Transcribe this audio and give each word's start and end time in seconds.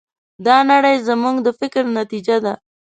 دا 0.45 0.57
نړۍ 0.71 0.95
زموږ 1.07 1.35
د 1.45 1.47
فکر 1.59 1.83
نتیجه 1.99 2.35
ده. 2.45 2.53